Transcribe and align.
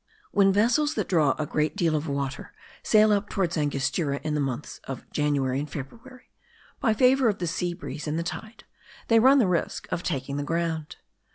When 0.31 0.51
vessels 0.51 0.95
that 0.95 1.07
draw 1.07 1.35
a 1.37 1.45
good 1.45 1.75
deal 1.75 1.95
of 1.95 2.07
water 2.07 2.53
sail 2.81 3.11
up 3.11 3.29
toward 3.29 3.55
Angostura 3.55 4.19
in 4.23 4.33
the 4.33 4.39
months 4.41 4.81
of 4.85 5.07
January 5.11 5.59
and 5.59 5.69
February, 5.69 6.31
by 6.79 6.95
favour 6.95 7.29
of 7.29 7.37
the 7.37 7.45
sea 7.45 7.75
breeze 7.75 8.07
and 8.07 8.17
the 8.17 8.23
tide, 8.23 8.63
they 9.09 9.19
run 9.19 9.37
the 9.37 9.45
risk 9.45 9.87
of 9.91 10.01
taking 10.01 10.37
the 10.37 10.43
ground. 10.43 10.95